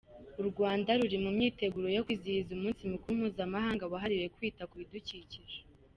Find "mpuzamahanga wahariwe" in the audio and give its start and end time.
3.19-4.25